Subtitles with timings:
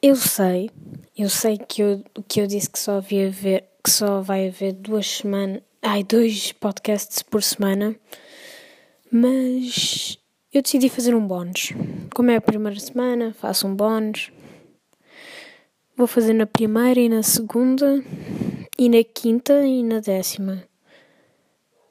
[0.00, 0.70] Eu sei,
[1.16, 4.72] eu sei que eu, que eu disse que só havia ver, que só vai haver
[4.72, 7.96] duas semanas, ai, dois podcasts por semana,
[9.10, 10.16] mas
[10.52, 11.72] eu decidi fazer um bónus.
[12.14, 14.30] Como é a primeira semana, faço um bónus.
[15.96, 18.00] Vou fazer na primeira e na segunda,
[18.78, 20.62] e na quinta e na décima.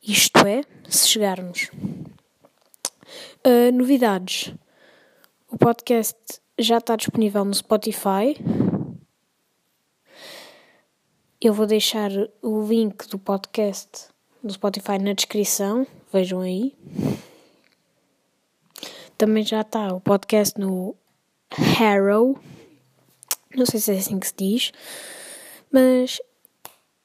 [0.00, 1.68] Isto é, se chegarmos.
[3.44, 4.54] Uh, novidades.
[5.50, 6.16] O podcast
[6.58, 8.36] já está disponível no Spotify.
[11.40, 12.10] Eu vou deixar
[12.42, 14.08] o link do podcast
[14.42, 16.74] do Spotify na descrição, vejam aí.
[19.16, 20.96] Também já está o podcast no
[21.52, 22.36] Harrow,
[23.54, 24.72] não sei se é assim que se diz,
[25.72, 26.20] mas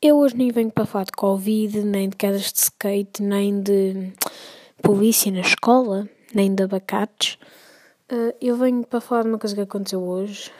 [0.00, 4.12] eu hoje nem venho para falar de Covid, nem de quedas de skate, nem de
[4.82, 7.38] polícia na escola, nem de abacates.
[8.12, 10.52] Uh, eu venho para falar de uma coisa que aconteceu hoje.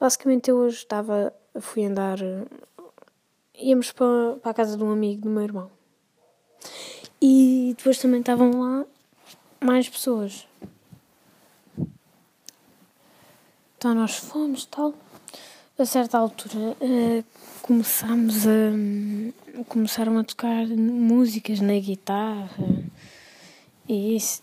[0.00, 1.32] Basicamente, eu hoje estava.
[1.60, 2.18] Fui andar.
[3.54, 5.70] Íamos para, para a casa de um amigo do meu irmão.
[7.22, 8.84] E depois também estavam lá
[9.60, 10.48] mais pessoas.
[13.78, 14.92] Então nós fomos tal.
[15.78, 17.24] A certa altura uh,
[17.62, 19.62] começámos a.
[19.68, 22.66] começaram a tocar músicas na guitarra.
[23.88, 24.42] E isso.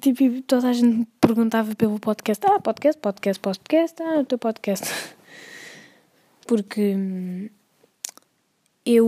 [0.00, 2.44] Tipo, toda a gente perguntava pelo podcast.
[2.46, 4.02] Ah, podcast, podcast, podcast.
[4.02, 4.86] Ah, o teu podcast.
[6.46, 6.96] Porque
[8.84, 9.06] eu,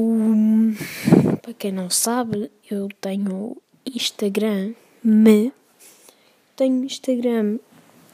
[1.40, 5.52] para quem não sabe, eu tenho Instagram, me
[6.54, 7.58] tenho Instagram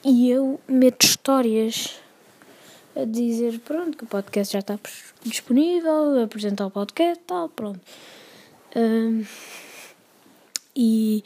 [0.05, 2.01] e eu meto histórias
[2.95, 4.79] a dizer, pronto, que o podcast já está
[5.23, 7.81] disponível, apresentar o podcast, tal, pronto.
[8.75, 9.25] Um,
[10.75, 11.25] e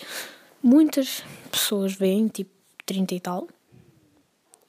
[0.62, 2.50] muitas pessoas veem, tipo
[2.86, 3.48] 30 e tal.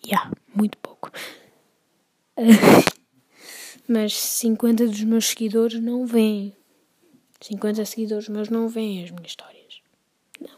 [0.05, 1.11] Yeah, muito pouco.
[3.87, 6.55] Mas 50 dos meus seguidores não veem.
[7.41, 9.81] 50 seguidores meus não veem as minhas histórias.
[10.39, 10.57] Não.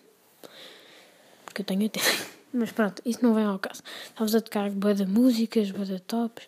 [1.45, 2.05] Porque eu tenho tempo.
[2.53, 3.81] Mas pronto, isso não vem ao caso.
[4.05, 6.47] Estavas a tocar boa músicas, boa tops.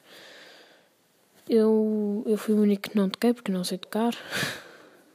[1.50, 4.14] Eu, eu fui o único que não toquei porque não sei tocar.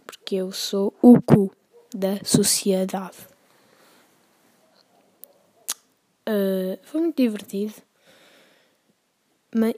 [0.04, 1.50] Porque eu sou o cu
[1.94, 3.16] da sociedade.
[6.28, 7.74] Uh, foi muito divertido.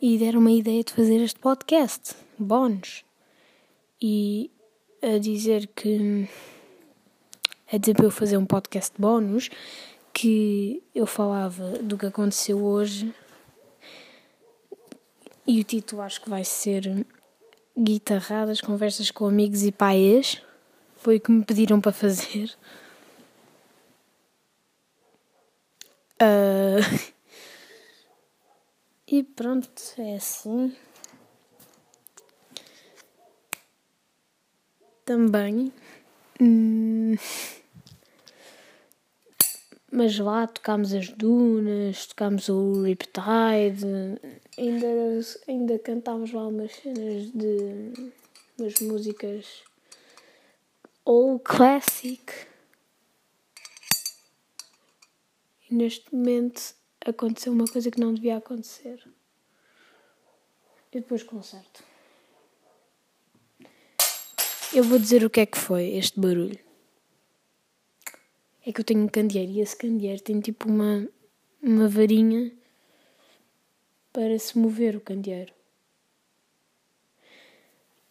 [0.01, 3.05] E deram uma ideia de fazer este podcast, bónus.
[4.01, 4.51] E
[5.03, 6.29] a dizer que.
[7.73, 9.51] a dizer para eu fazer um podcast bónus,
[10.13, 13.13] que eu falava do que aconteceu hoje.
[15.47, 17.07] E o título acho que vai ser
[17.77, 20.41] Guitarradas, Conversas com Amigos e Paiês.
[20.97, 22.55] Foi o que me pediram para fazer.
[26.25, 26.81] Uh,
[29.07, 30.75] e pronto, é assim.
[35.05, 35.71] Também.
[36.41, 37.15] Hum,
[39.93, 43.87] mas lá tocámos as dunas, tocámos o Riptide,
[44.59, 44.87] ainda,
[45.47, 48.13] ainda cantámos lá umas cenas de
[48.59, 49.63] umas músicas
[51.05, 52.33] old classic.
[55.64, 56.75] E neste momento
[57.05, 59.07] aconteceu uma coisa que não devia acontecer.
[60.93, 61.83] E depois conserto.
[64.73, 66.59] Eu vou dizer o que é que foi este barulho.
[68.67, 71.07] É que eu tenho um candeeiro e esse candeeiro tem tipo uma,
[71.63, 72.51] uma varinha
[74.13, 75.53] para se mover o candeeiro.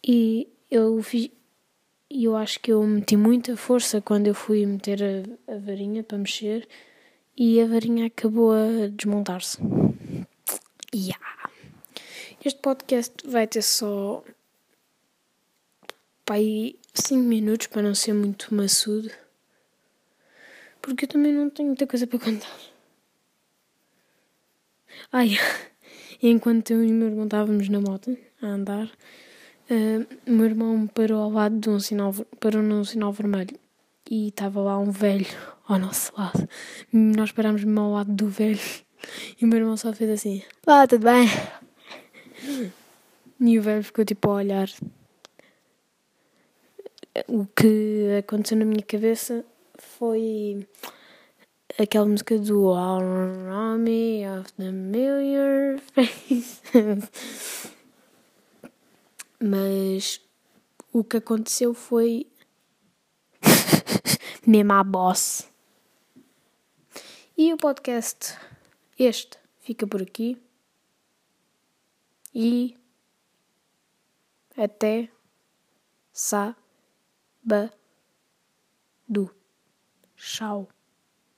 [0.06, 1.30] E eu fiz.
[2.10, 6.18] Eu acho que eu meti muita força quando eu fui meter a, a varinha para
[6.18, 6.68] mexer
[7.36, 9.58] e a varinha acabou a desmontar-se.
[10.94, 11.50] Yeah.
[12.44, 14.22] Este podcast vai ter só
[16.30, 19.10] aí 5 minutos para não ser muito maçudo.
[20.80, 22.56] Porque eu também não tenho muita coisa para contar.
[25.10, 25.30] Ai,
[26.22, 30.86] enquanto eu e o meu irmão estávamos na moto a andar, uh, o meu irmão
[30.86, 33.58] parou ao lado de um sinal, parou num sinal vermelho
[34.10, 35.26] e estava lá um velho
[35.66, 36.48] ao nosso lado.
[36.92, 38.60] Nós parámos mesmo ao lado do velho
[39.40, 41.26] e o meu irmão só fez assim: Lá, tudo bem?
[43.40, 44.68] E o velho ficou tipo a olhar.
[47.28, 49.44] O que aconteceu na minha cabeça
[49.78, 50.66] foi
[51.78, 56.62] aquela música do Army of the Million Faces.
[59.40, 60.20] Mas
[60.92, 62.26] o que aconteceu foi
[64.46, 65.48] mesmo a boss.
[67.36, 68.38] E o podcast
[68.98, 70.40] Este fica por aqui.
[72.34, 72.76] E
[74.56, 75.08] até
[76.12, 76.56] sábado.
[80.16, 80.68] Tchau.